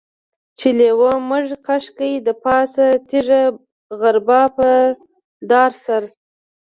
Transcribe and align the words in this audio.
چې 0.57 0.67
لېوه 0.77 1.11
مږه 1.29 1.57
کش 1.65 1.85
کي 1.97 2.11
دپاسه 2.27 2.85
تيږه 3.07 3.41
غربا 3.99 4.41
په 4.57 4.69
دا 5.49 5.63
سر. 5.83 6.03